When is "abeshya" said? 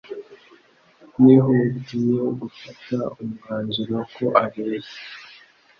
4.43-5.01